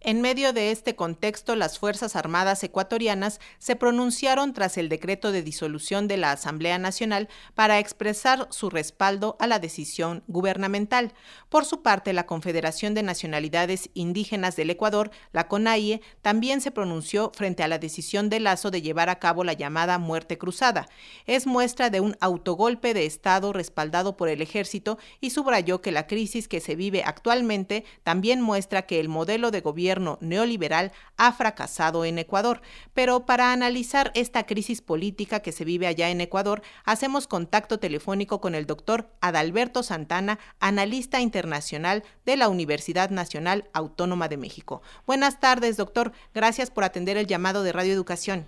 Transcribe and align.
En 0.00 0.20
medio 0.20 0.52
de 0.52 0.70
este 0.70 0.94
contexto, 0.94 1.56
las 1.56 1.80
Fuerzas 1.80 2.14
Armadas 2.14 2.62
ecuatorianas 2.62 3.40
se 3.58 3.74
pronunciaron 3.74 4.52
tras 4.52 4.78
el 4.78 4.88
decreto 4.88 5.32
de 5.32 5.42
disolución 5.42 6.06
de 6.06 6.16
la 6.16 6.30
Asamblea 6.30 6.78
Nacional 6.78 7.28
para 7.56 7.80
expresar 7.80 8.46
su 8.50 8.70
respaldo 8.70 9.36
a 9.40 9.48
la 9.48 9.58
decisión 9.58 10.22
gubernamental. 10.28 11.14
Por 11.48 11.64
su 11.64 11.82
parte, 11.82 12.12
la 12.12 12.26
Confederación 12.26 12.94
de 12.94 13.02
Nacionalidades 13.02 13.90
Indígenas 13.92 14.54
del 14.54 14.70
Ecuador, 14.70 15.10
la 15.32 15.48
CONAIE, 15.48 16.00
también 16.22 16.60
se 16.60 16.70
pronunció 16.70 17.32
frente 17.34 17.64
a 17.64 17.68
la 17.68 17.80
decisión 17.80 18.30
de 18.30 18.38
Lazo 18.38 18.70
de 18.70 18.82
llevar 18.82 19.08
a 19.08 19.18
cabo 19.18 19.42
la 19.42 19.54
llamada 19.54 19.98
muerte 19.98 20.38
cruzada. 20.38 20.88
Es 21.26 21.48
muestra 21.48 21.90
de 21.90 22.00
un 22.00 22.16
autogolpe 22.20 22.94
de 22.94 23.04
Estado 23.04 23.52
respaldado 23.52 24.16
por 24.16 24.28
el 24.28 24.42
ejército 24.42 24.96
y 25.20 25.30
subrayó 25.30 25.82
que 25.82 25.90
la 25.90 26.06
crisis 26.06 26.46
que 26.46 26.60
se 26.60 26.76
vive 26.76 27.02
actualmente 27.04 27.84
también 28.04 28.40
muestra 28.40 28.82
que 28.82 29.00
el 29.00 29.08
modelo 29.08 29.50
de 29.50 29.60
gobierno 29.60 29.87
neoliberal 30.20 30.92
ha 31.16 31.32
fracasado 31.32 32.04
en 32.04 32.18
Ecuador. 32.18 32.60
Pero 32.94 33.26
para 33.26 33.52
analizar 33.52 34.12
esta 34.14 34.44
crisis 34.44 34.82
política 34.82 35.40
que 35.40 35.52
se 35.52 35.64
vive 35.64 35.86
allá 35.86 36.10
en 36.10 36.20
Ecuador, 36.20 36.62
hacemos 36.84 37.26
contacto 37.26 37.78
telefónico 37.78 38.40
con 38.40 38.54
el 38.54 38.66
doctor 38.66 39.08
Adalberto 39.20 39.82
Santana, 39.82 40.38
analista 40.60 41.20
internacional 41.20 42.04
de 42.26 42.36
la 42.36 42.48
Universidad 42.48 43.10
Nacional 43.10 43.64
Autónoma 43.72 44.28
de 44.28 44.36
México. 44.36 44.82
Buenas 45.06 45.40
tardes, 45.40 45.76
doctor. 45.76 46.12
Gracias 46.34 46.70
por 46.70 46.84
atender 46.84 47.16
el 47.16 47.26
llamado 47.26 47.62
de 47.62 47.72
Radio 47.72 47.92
Educación. 47.92 48.46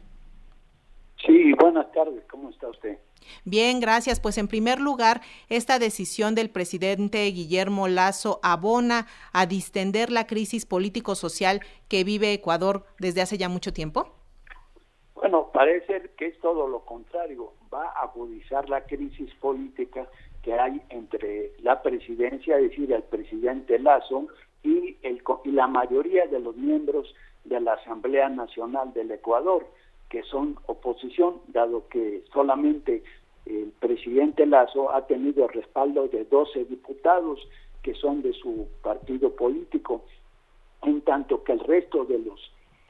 Sí, 1.26 1.52
buenas 1.54 1.90
tardes. 1.92 2.24
¿Cómo 2.30 2.50
está 2.50 2.68
usted? 2.68 2.98
Bien, 3.44 3.80
gracias. 3.80 4.20
Pues 4.20 4.38
en 4.38 4.48
primer 4.48 4.80
lugar, 4.80 5.20
esta 5.48 5.78
decisión 5.78 6.34
del 6.34 6.50
presidente 6.50 7.24
Guillermo 7.26 7.88
Lazo 7.88 8.40
abona 8.42 9.06
a 9.32 9.46
distender 9.46 10.10
la 10.10 10.26
crisis 10.26 10.66
político-social 10.66 11.60
que 11.88 12.04
vive 12.04 12.32
Ecuador 12.32 12.84
desde 12.98 13.22
hace 13.22 13.38
ya 13.38 13.48
mucho 13.48 13.72
tiempo. 13.72 14.08
Bueno, 15.14 15.50
parece 15.52 16.10
que 16.16 16.26
es 16.26 16.38
todo 16.40 16.66
lo 16.66 16.80
contrario. 16.80 17.52
Va 17.72 17.84
a 17.88 18.04
agudizar 18.04 18.68
la 18.68 18.84
crisis 18.84 19.32
política 19.34 20.08
que 20.42 20.54
hay 20.54 20.80
entre 20.88 21.52
la 21.60 21.82
presidencia, 21.82 22.58
es 22.58 22.70
decir, 22.70 22.92
el 22.92 23.02
presidente 23.02 23.78
Lazo 23.78 24.28
y, 24.62 24.96
el, 25.02 25.22
y 25.44 25.50
la 25.50 25.66
mayoría 25.66 26.26
de 26.26 26.40
los 26.40 26.56
miembros 26.56 27.14
de 27.44 27.60
la 27.60 27.74
Asamblea 27.74 28.28
Nacional 28.28 28.92
del 28.94 29.10
Ecuador 29.10 29.66
que 30.10 30.24
son 30.24 30.58
oposición, 30.66 31.40
dado 31.48 31.88
que 31.88 32.24
solamente 32.32 33.02
el 33.50 33.72
presidente 33.72 34.46
Lazo 34.46 34.92
ha 34.92 35.06
tenido 35.06 35.44
el 35.44 35.52
respaldo 35.52 36.08
de 36.08 36.24
12 36.24 36.64
diputados 36.66 37.40
que 37.82 37.94
son 37.94 38.22
de 38.22 38.32
su 38.32 38.68
partido 38.82 39.34
político, 39.34 40.02
en 40.82 41.00
tanto 41.02 41.42
que 41.42 41.52
el 41.52 41.60
resto 41.60 42.04
de 42.04 42.18
los 42.18 42.40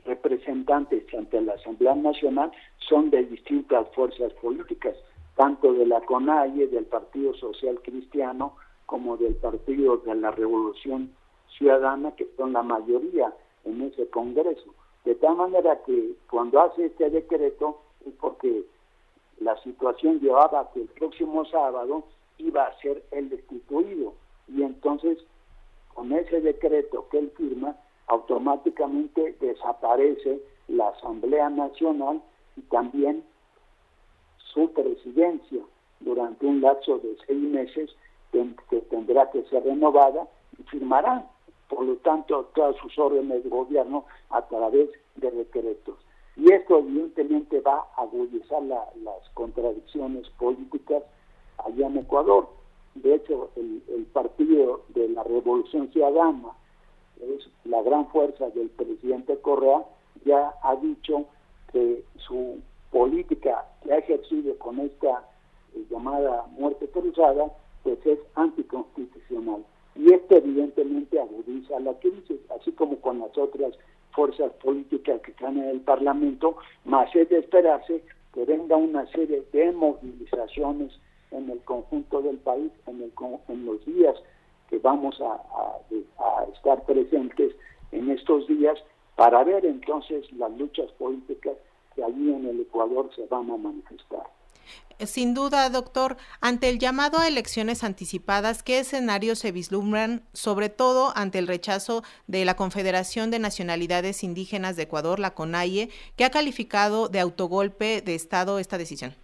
representantes 0.04 1.04
ante 1.14 1.40
la 1.40 1.54
Asamblea 1.54 1.94
Nacional 1.94 2.50
son 2.78 3.10
de 3.10 3.24
distintas 3.24 3.88
fuerzas 3.94 4.32
políticas, 4.34 4.96
tanto 5.36 5.72
de 5.72 5.86
la 5.86 6.00
CONAIE, 6.00 6.68
del 6.68 6.84
Partido 6.84 7.34
Social 7.34 7.80
Cristiano, 7.82 8.54
como 8.86 9.16
del 9.16 9.34
Partido 9.36 9.98
de 9.98 10.14
la 10.14 10.30
Revolución 10.32 11.12
Ciudadana, 11.56 12.14
que 12.16 12.28
son 12.36 12.52
la 12.52 12.62
mayoría 12.62 13.32
en 13.64 13.82
ese 13.82 14.08
Congreso. 14.08 14.74
De 15.04 15.14
tal 15.14 15.36
manera 15.36 15.80
que 15.84 16.12
cuando 16.28 16.60
hace 16.60 16.86
este 16.86 17.10
decreto 17.10 17.80
es 18.06 18.12
porque 18.20 18.64
la 19.40 19.60
situación 19.62 20.20
llevaba 20.20 20.60
a 20.60 20.70
que 20.72 20.82
el 20.82 20.88
próximo 20.88 21.44
sábado 21.46 22.04
iba 22.38 22.64
a 22.64 22.78
ser 22.80 23.02
el 23.10 23.28
destituido 23.28 24.14
y 24.48 24.62
entonces 24.62 25.18
con 25.94 26.12
ese 26.12 26.40
decreto 26.40 27.08
que 27.10 27.18
él 27.18 27.32
firma 27.36 27.76
automáticamente 28.06 29.36
desaparece 29.40 30.40
la 30.68 30.88
Asamblea 30.88 31.50
Nacional 31.50 32.22
y 32.56 32.62
también 32.62 33.24
su 34.52 34.72
presidencia 34.72 35.60
durante 36.00 36.46
un 36.46 36.60
lapso 36.60 36.98
de 36.98 37.16
seis 37.26 37.40
meses 37.40 37.90
que 38.32 38.80
tendrá 38.82 39.30
que 39.30 39.42
ser 39.44 39.64
renovada 39.64 40.28
y 40.58 40.62
firmará 40.64 41.26
por 41.70 41.84
lo 41.84 41.94
tanto, 41.98 42.50
todas 42.52 42.76
sus 42.76 42.98
órdenes 42.98 43.44
de 43.44 43.48
gobierno 43.48 44.04
a 44.30 44.42
través 44.42 44.90
de 45.14 45.30
decretos. 45.30 45.96
Y 46.36 46.52
esto 46.52 46.78
evidentemente 46.78 47.60
va 47.60 47.86
a 47.96 48.02
agudizar 48.02 48.62
las 48.62 49.28
contradicciones 49.34 50.28
políticas 50.38 51.02
allá 51.58 51.86
en 51.86 51.98
Ecuador. 51.98 52.48
De 52.94 53.14
hecho, 53.14 53.50
el, 53.56 53.82
el 53.88 54.04
Partido 54.06 54.82
de 54.88 55.08
la 55.08 55.22
Revolución 55.22 55.90
Ciudadana, 55.92 56.52
es 57.20 57.48
la 57.64 57.82
gran 57.82 58.08
fuerza 58.08 58.48
del 58.50 58.70
presidente 58.70 59.38
Correa, 59.40 59.84
ya 60.24 60.54
ha 60.62 60.76
dicho 60.76 61.26
que 61.72 62.04
su 62.16 62.60
política 62.90 63.66
que 63.82 63.92
ha 63.92 63.98
ejercido 63.98 64.58
con 64.58 64.80
esta 64.80 65.24
eh, 65.74 65.84
llamada 65.90 66.46
muerte 66.58 66.88
cruzada, 66.88 67.52
pues 67.82 68.04
es 68.04 68.18
anticonstitucional. 68.34 69.64
Y 69.96 70.12
esto 70.12 70.36
evidentemente 70.36 71.20
agudiza 71.20 71.78
la 71.80 71.94
crisis, 71.94 72.40
así 72.58 72.72
como 72.72 73.00
con 73.00 73.20
las 73.20 73.36
otras 73.36 73.74
fuerzas 74.12 74.52
políticas 74.62 75.20
que 75.22 75.30
están 75.32 75.58
en 75.58 75.68
el 75.68 75.80
Parlamento, 75.80 76.56
más 76.84 77.14
es 77.14 77.28
de 77.28 77.38
esperarse 77.38 78.02
que 78.32 78.44
venga 78.44 78.76
una 78.76 79.06
serie 79.10 79.42
de 79.52 79.72
movilizaciones 79.72 80.92
en 81.30 81.50
el 81.50 81.60
conjunto 81.60 82.22
del 82.22 82.38
país 82.38 82.70
en, 82.86 83.02
el, 83.02 83.12
en 83.48 83.66
los 83.66 83.84
días 83.84 84.16
que 84.68 84.78
vamos 84.78 85.20
a, 85.20 85.34
a 85.34 86.44
estar 86.54 86.84
presentes 86.84 87.54
en 87.92 88.10
estos 88.10 88.46
días 88.46 88.78
para 89.16 89.42
ver 89.44 89.64
entonces 89.66 90.30
las 90.32 90.50
luchas 90.56 90.90
políticas 90.92 91.56
que 91.94 92.04
allí 92.04 92.32
en 92.32 92.46
el 92.46 92.60
Ecuador 92.60 93.10
se 93.14 93.26
van 93.26 93.50
a 93.50 93.56
manifestar. 93.56 94.22
Sin 95.06 95.32
duda, 95.32 95.70
doctor, 95.70 96.18
ante 96.42 96.68
el 96.68 96.78
llamado 96.78 97.18
a 97.18 97.26
elecciones 97.26 97.84
anticipadas, 97.84 98.62
¿qué 98.62 98.80
escenarios 98.80 99.38
se 99.38 99.50
vislumbran, 99.50 100.20
sobre 100.34 100.68
todo 100.68 101.12
ante 101.16 101.38
el 101.38 101.46
rechazo 101.46 102.02
de 102.26 102.44
la 102.44 102.54
Confederación 102.54 103.30
de 103.30 103.38
Nacionalidades 103.38 104.22
Indígenas 104.22 104.76
de 104.76 104.82
Ecuador, 104.82 105.18
la 105.18 105.30
CONAIE, 105.30 105.88
que 106.16 106.24
ha 106.24 106.30
calificado 106.30 107.08
de 107.08 107.20
autogolpe 107.20 108.02
de 108.02 108.14
Estado 108.14 108.58
esta 108.58 108.76
decisión? 108.76 109.14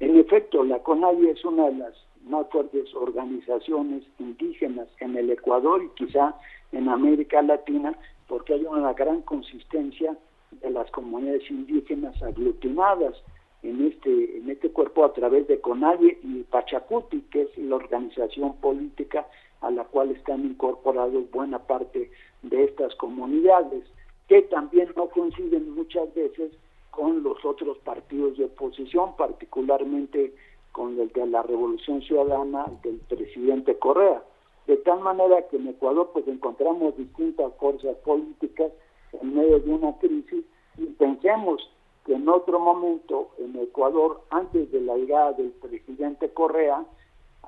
En 0.00 0.18
efecto, 0.18 0.64
la 0.64 0.80
CONAIE 0.80 1.30
es 1.30 1.44
una 1.44 1.66
de 1.66 1.76
las 1.76 1.94
más 2.26 2.44
fuertes 2.50 2.92
organizaciones 2.94 4.02
indígenas 4.18 4.88
en 4.98 5.16
el 5.16 5.30
Ecuador 5.30 5.84
y 5.84 6.04
quizá 6.04 6.34
en 6.72 6.88
América 6.88 7.42
Latina, 7.42 7.96
porque 8.26 8.54
hay 8.54 8.64
una 8.64 8.92
gran 8.94 9.22
consistencia 9.22 10.16
de 10.50 10.70
las 10.70 10.90
comunidades 10.90 11.48
indígenas 11.48 12.20
aglutinadas 12.22 13.14
en 13.64 13.86
este, 13.86 14.38
en 14.38 14.50
este 14.50 14.70
cuerpo 14.70 15.04
a 15.04 15.12
través 15.14 15.48
de 15.48 15.60
CONADIE 15.60 16.18
y 16.22 16.42
Pachacuti, 16.42 17.22
que 17.30 17.42
es 17.42 17.58
la 17.58 17.76
organización 17.76 18.56
política 18.56 19.26
a 19.62 19.70
la 19.70 19.84
cual 19.84 20.10
están 20.10 20.44
incorporados 20.44 21.30
buena 21.30 21.58
parte 21.58 22.10
de 22.42 22.64
estas 22.64 22.94
comunidades, 22.96 23.84
que 24.28 24.42
también 24.42 24.90
no 24.96 25.08
coinciden 25.08 25.74
muchas 25.74 26.12
veces 26.14 26.52
con 26.90 27.22
los 27.22 27.42
otros 27.44 27.78
partidos 27.78 28.36
de 28.36 28.44
oposición, 28.44 29.16
particularmente 29.16 30.34
con 30.72 31.00
el 31.00 31.08
de 31.08 31.26
la 31.26 31.42
Revolución 31.42 32.02
Ciudadana 32.02 32.66
del 32.82 32.98
presidente 33.08 33.78
Correa. 33.78 34.22
De 34.66 34.76
tal 34.78 35.00
manera 35.00 35.46
que 35.48 35.56
en 35.56 35.68
Ecuador 35.68 36.10
pues 36.12 36.28
encontramos 36.28 36.96
distintas 36.98 37.52
fuerzas 37.54 37.96
políticas 38.04 38.72
en 39.20 39.34
medio 39.34 39.58
de 39.60 39.70
una 39.70 39.96
crisis 39.98 40.44
y 40.76 40.86
pensemos 40.86 41.70
que 42.04 42.14
en 42.14 42.28
otro 42.28 42.60
momento 42.60 43.30
en 43.38 43.56
Ecuador, 43.56 44.20
antes 44.30 44.70
de 44.70 44.80
la 44.80 44.96
llegada 44.96 45.32
del 45.32 45.50
presidente 45.52 46.28
Correa, 46.30 46.84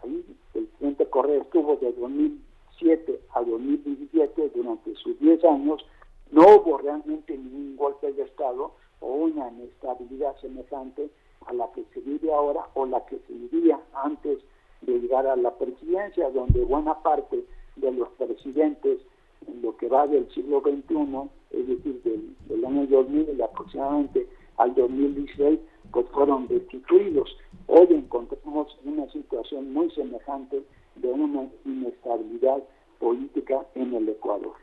ahí 0.02 0.24
el 0.54 0.64
presidente 0.66 1.06
Correa 1.06 1.42
estuvo 1.42 1.76
de 1.76 1.92
2007 1.92 3.20
a 3.34 3.42
2017 3.42 4.50
durante 4.54 4.94
sus 4.96 5.18
10 5.20 5.44
años, 5.44 5.84
no 6.30 6.42
hubo 6.42 6.78
realmente 6.78 7.36
ningún 7.36 7.76
golpe 7.76 8.12
de 8.12 8.22
Estado 8.22 8.72
o 9.00 9.06
una 9.06 9.50
inestabilidad 9.50 10.34
semejante 10.40 11.10
a 11.46 11.52
la 11.52 11.70
que 11.72 11.84
se 11.92 12.00
vive 12.00 12.32
ahora 12.32 12.66
o 12.74 12.86
la 12.86 13.04
que 13.06 13.18
se 13.26 13.32
vivía 13.32 13.78
antes 13.92 14.38
de 14.80 14.98
llegar 14.98 15.26
a 15.26 15.36
la 15.36 15.54
presidencia, 15.54 16.30
donde 16.30 16.64
buena 16.64 17.02
parte 17.02 17.44
de 17.76 17.92
los 17.92 18.08
presidentes 18.10 19.00
en 19.46 19.62
lo 19.62 19.76
que 19.76 19.88
va 19.88 20.06
del 20.06 20.28
siglo 20.32 20.60
XXI, 20.60 21.28
es 21.50 21.68
decir, 21.68 22.02
del, 22.02 22.36
del 22.48 22.64
año 22.64 22.86
2000 22.86 23.42
aproximadamente 23.42 24.26
al 24.58 24.74
2016 24.74 25.58
pues 25.92 26.06
fueron 26.12 26.46
destituidos. 26.48 27.36
Hoy 27.66 27.86
encontramos 27.90 28.76
una 28.84 29.10
situación 29.12 29.72
muy 29.72 29.90
semejante 29.92 30.62
de 30.96 31.08
una 31.08 31.48
inestabilidad 31.64 32.62
política 32.98 33.66
en 33.74 33.94
el 33.94 34.08
Ecuador. 34.08 34.54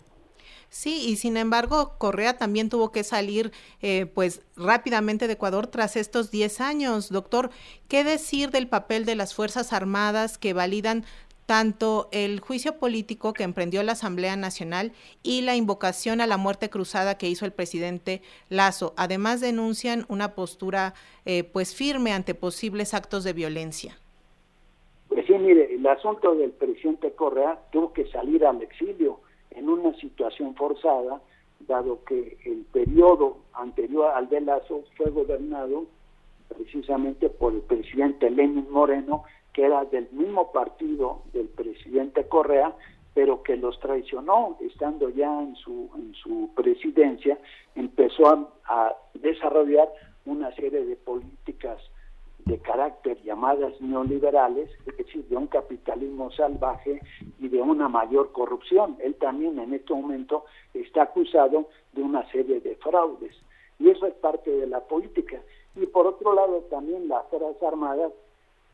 Sí, 0.69 1.05
y 1.07 1.17
sin 1.17 1.37
embargo, 1.37 1.93
Correa 1.99 2.37
también 2.37 2.69
tuvo 2.69 2.91
que 2.91 3.03
salir 3.03 3.51
eh, 3.81 4.07
pues 4.07 4.41
rápidamente 4.55 5.27
de 5.27 5.33
Ecuador 5.33 5.67
tras 5.67 5.95
estos 5.95 6.31
10 6.31 6.61
años. 6.61 7.09
Doctor, 7.09 7.51
¿qué 7.87 8.03
decir 8.03 8.49
del 8.49 8.67
papel 8.67 9.05
de 9.05 9.15
las 9.15 9.35
Fuerzas 9.35 9.71
Armadas 9.71 10.37
que 10.39 10.53
validan 10.53 11.05
tanto 11.45 12.09
el 12.11 12.39
juicio 12.39 12.77
político 12.77 13.33
que 13.33 13.43
emprendió 13.43 13.83
la 13.83 13.93
Asamblea 13.93 14.35
Nacional 14.35 14.91
y 15.21 15.41
la 15.41 15.55
invocación 15.55 16.21
a 16.21 16.27
la 16.27 16.37
muerte 16.37 16.69
cruzada 16.69 17.17
que 17.17 17.29
hizo 17.29 17.45
el 17.45 17.51
presidente 17.51 18.21
Lazo. 18.49 18.93
Además 18.97 19.41
denuncian 19.41 20.05
una 20.07 20.35
postura 20.35 20.93
eh, 21.25 21.43
pues 21.43 21.75
firme 21.75 22.13
ante 22.13 22.35
posibles 22.35 22.93
actos 22.93 23.23
de 23.23 23.33
violencia. 23.33 23.97
Pues 25.09 25.25
sí, 25.27 25.33
mire, 25.33 25.75
el 25.75 25.85
asunto 25.85 26.35
del 26.35 26.51
presidente 26.51 27.11
Correa 27.11 27.59
tuvo 27.71 27.93
que 27.93 28.07
salir 28.07 28.45
al 28.45 28.61
exilio 28.61 29.19
en 29.51 29.69
una 29.69 29.95
situación 29.99 30.55
forzada, 30.55 31.21
dado 31.67 32.03
que 32.05 32.37
el 32.45 32.65
periodo 32.71 33.37
anterior 33.53 34.11
al 34.15 34.27
de 34.29 34.41
Lazo 34.41 34.83
fue 34.97 35.11
gobernado 35.11 35.85
precisamente 36.49 37.29
por 37.29 37.53
el 37.53 37.61
presidente 37.61 38.29
Lenin 38.29 38.69
Moreno, 38.69 39.23
que 39.53 39.63
era 39.65 39.85
del 39.85 40.09
mismo 40.11 40.51
partido 40.51 41.21
del 41.31 41.47
presidente 41.47 42.27
Correa, 42.27 42.75
pero 43.13 43.43
que 43.43 43.55
los 43.55 43.79
traicionó 43.79 44.57
estando 44.59 45.09
ya 45.09 45.41
en 45.41 45.55
su, 45.55 45.89
en 45.95 46.13
su 46.15 46.49
presidencia, 46.55 47.37
empezó 47.75 48.27
a, 48.27 48.49
a 48.65 48.95
desarrollar 49.13 49.89
una 50.25 50.53
serie 50.55 50.83
de 50.85 50.95
políticas 50.95 51.79
de 52.45 52.57
carácter 52.59 53.21
llamadas 53.23 53.79
neoliberales, 53.79 54.69
es 54.85 54.97
decir, 54.97 55.25
de 55.27 55.37
un 55.37 55.47
capitalismo 55.47 56.29
salvaje 56.31 57.01
y 57.39 57.47
de 57.47 57.61
una 57.61 57.87
mayor 57.87 58.31
corrupción. 58.31 58.97
Él 58.99 59.15
también 59.15 59.59
en 59.59 59.73
este 59.73 59.93
momento 59.93 60.45
está 60.73 61.03
acusado 61.03 61.69
de 61.93 62.01
una 62.01 62.29
serie 62.31 62.59
de 62.59 62.75
fraudes. 62.77 63.35
Y 63.79 63.89
eso 63.89 64.07
es 64.07 64.13
parte 64.15 64.49
de 64.51 64.67
la 64.67 64.81
política. 64.81 65.41
Y 65.75 65.85
por 65.85 66.05
otro 66.05 66.33
lado, 66.33 66.59
también 66.69 67.07
las 67.07 67.25
Fuerzas 67.27 67.61
Armadas, 67.63 68.11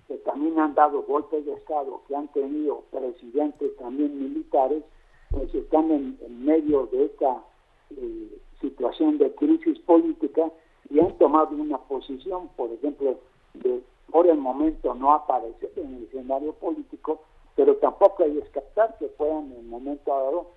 que 0.10 0.18
también 0.18 0.60
han 0.60 0.74
dado 0.74 1.04
golpes 1.04 1.46
de 1.46 1.54
Estado, 1.54 2.02
que 2.08 2.16
han 2.16 2.28
tenido 2.30 2.82
presidentes 2.90 3.78
también 3.78 4.18
militares, 4.18 4.84
pues 5.30 5.54
están 5.54 5.92
en, 5.92 6.18
medio 6.44 6.88
de 6.88 7.06
esta 7.06 7.44
eh, 7.92 8.40
situación 8.60 9.20
de 9.20 9.32
crisis 9.36 9.78
política 9.80 10.52
y 10.90 11.00
han 11.00 11.16
tomado 11.20 11.56
una 11.56 11.78
posición, 11.78 12.50
por 12.58 12.72
ejemplo, 12.72 13.20
de 13.54 13.84
por 14.12 14.26
el 14.26 14.40
momento 14.40 14.96
no 14.96 15.14
aparecer 15.14 15.72
en 15.76 15.98
el 15.98 16.04
escenario 16.06 16.54
político, 16.54 17.22
pero 17.56 17.76
tampoco 17.76 18.24
hay 18.24 18.34
descartar 18.34 18.98
que 18.98 19.06
puedan 19.10 19.52
en 19.52 19.60
el 19.60 19.66
momento 19.66 20.10
dado 20.10 20.48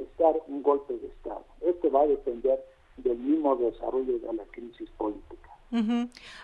estar 0.00 0.36
un 0.46 0.62
golpe 0.62 0.96
de 0.96 1.08
Estado. 1.08 1.44
Esto 1.62 1.90
va 1.90 2.02
a 2.02 2.06
depender 2.06 2.64
del 2.98 3.18
mismo 3.18 3.56
desarrollo 3.56 4.20
de 4.20 4.32
la 4.32 4.44
crisis 4.44 4.88
política. 4.90 5.50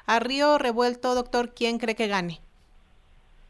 A 0.06 0.18
río 0.18 0.58
revuelto, 0.58 1.14
doctor, 1.14 1.50
¿quién 1.50 1.78
cree 1.78 1.94
que 1.94 2.08
gane? 2.08 2.40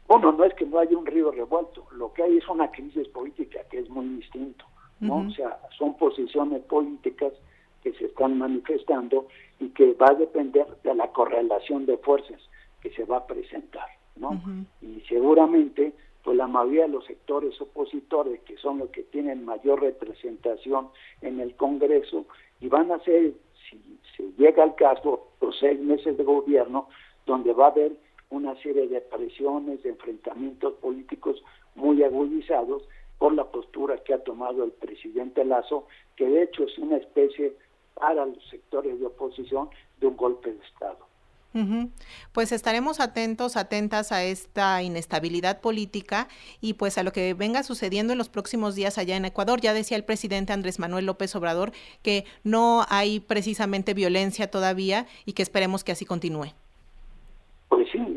Bueno, 0.07 0.31
no 0.31 0.45
es 0.45 0.53
que 0.53 0.65
no 0.65 0.79
haya 0.79 0.97
un 0.97 1.05
río 1.05 1.31
revuelto, 1.31 1.85
lo 1.91 2.13
que 2.13 2.23
hay 2.23 2.37
es 2.37 2.47
una 2.47 2.71
crisis 2.71 3.07
política 3.09 3.59
que 3.69 3.79
es 3.79 3.89
muy 3.89 4.05
distinto, 4.07 4.65
¿no? 5.01 5.27
O 5.27 5.31
sea, 5.31 5.59
son 5.77 5.97
posiciones 5.97 6.61
políticas 6.63 7.33
que 7.83 7.91
se 7.93 8.05
están 8.05 8.37
manifestando 8.37 9.27
y 9.59 9.69
que 9.69 9.93
va 9.93 10.07
a 10.11 10.15
depender 10.15 10.65
de 10.83 10.95
la 10.95 11.11
correlación 11.11 11.85
de 11.85 11.97
fuerzas 11.97 12.41
que 12.81 12.89
se 12.91 13.03
va 13.03 13.17
a 13.17 13.27
presentar, 13.27 13.87
¿no? 14.15 14.41
Y 14.81 15.01
seguramente, 15.01 15.93
pues 16.23 16.37
la 16.37 16.47
mayoría 16.47 16.83
de 16.83 16.93
los 16.93 17.05
sectores 17.05 17.59
opositores, 17.59 18.39
que 18.41 18.57
son 18.57 18.79
los 18.79 18.89
que 18.89 19.03
tienen 19.03 19.43
mayor 19.43 19.81
representación 19.81 20.87
en 21.21 21.39
el 21.41 21.55
Congreso, 21.55 22.25
y 22.61 22.69
van 22.69 22.91
a 22.91 22.99
ser 22.99 23.33
si 23.69 23.99
se 24.15 24.23
llega 24.37 24.63
al 24.63 24.75
caso, 24.75 25.27
los 25.41 25.57
seis 25.59 25.79
meses 25.79 26.17
de 26.17 26.23
gobierno, 26.23 26.87
donde 27.25 27.51
va 27.53 27.65
a 27.65 27.71
haber 27.71 27.91
una 28.29 28.55
serie 28.61 28.87
de 28.87 29.01
presiones, 29.01 29.83
de 29.83 29.89
enfrentamientos 29.89 30.73
políticos 30.75 31.43
muy 31.75 32.03
agudizados 32.03 32.83
por 33.17 33.33
la 33.33 33.45
postura 33.45 33.97
que 34.03 34.13
ha 34.13 34.23
tomado 34.23 34.63
el 34.63 34.71
presidente 34.71 35.43
Lazo, 35.45 35.87
que 36.15 36.25
de 36.25 36.43
hecho 36.43 36.63
es 36.63 36.77
una 36.77 36.97
especie 36.97 37.53
para 37.93 38.25
los 38.25 38.43
sectores 38.49 38.99
de 38.99 39.05
oposición 39.05 39.69
de 39.99 40.07
un 40.07 40.17
golpe 40.17 40.53
de 40.53 40.63
Estado. 40.63 41.07
Pues 42.33 42.51
estaremos 42.51 42.99
atentos, 42.99 43.57
atentas 43.57 44.11
a 44.11 44.23
esta 44.23 44.83
inestabilidad 44.83 45.59
política 45.59 46.27
y 46.61 46.73
pues 46.73 46.99
a 46.99 47.03
lo 47.03 47.11
que 47.11 47.33
venga 47.33 47.63
sucediendo 47.63 48.11
en 48.13 48.19
los 48.19 48.29
próximos 48.29 48.75
días 48.75 48.99
allá 48.99 49.15
en 49.15 49.25
Ecuador. 49.25 49.59
Ya 49.59 49.73
decía 49.73 49.97
el 49.97 50.03
presidente 50.03 50.53
Andrés 50.53 50.77
Manuel 50.77 51.07
López 51.07 51.35
Obrador 51.35 51.71
que 52.03 52.25
no 52.43 52.85
hay 52.89 53.19
precisamente 53.19 53.95
violencia 53.95 54.51
todavía 54.51 55.07
y 55.25 55.33
que 55.33 55.41
esperemos 55.41 55.83
que 55.83 55.93
así 55.93 56.05
continúe. 56.05 56.53
Pues 57.69 57.87
sí, 57.91 58.16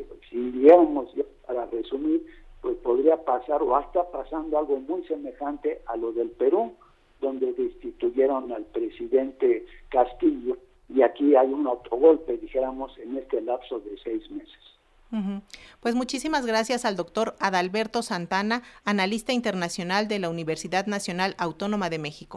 si 0.70 0.76
digamos, 0.76 1.08
para 1.46 1.66
resumir, 1.66 2.24
pues 2.60 2.76
podría 2.78 3.16
pasar 3.24 3.62
o 3.62 3.76
hasta 3.76 4.10
pasando 4.10 4.58
algo 4.58 4.78
muy 4.80 5.02
semejante 5.04 5.80
a 5.86 5.96
lo 5.96 6.12
del 6.12 6.30
Perú, 6.30 6.72
donde 7.20 7.52
destituyeron 7.52 8.52
al 8.52 8.64
presidente 8.66 9.66
Castillo 9.88 10.56
y 10.88 11.02
aquí 11.02 11.36
hay 11.36 11.52
un 11.52 11.66
autogolpe, 11.66 12.36
dijéramos, 12.38 12.96
en 12.98 13.16
este 13.16 13.40
lapso 13.40 13.78
de 13.80 13.96
seis 14.02 14.30
meses. 14.30 14.58
Pues 15.80 15.96
muchísimas 15.96 16.46
gracias 16.46 16.84
al 16.84 16.94
doctor 16.94 17.34
Adalberto 17.40 18.00
Santana, 18.02 18.62
analista 18.84 19.32
internacional 19.32 20.06
de 20.06 20.20
la 20.20 20.30
Universidad 20.30 20.86
Nacional 20.86 21.34
Autónoma 21.36 21.90
de 21.90 21.98
México. 21.98 22.28